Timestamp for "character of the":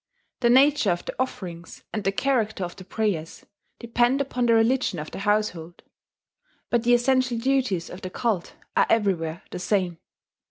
2.11-2.83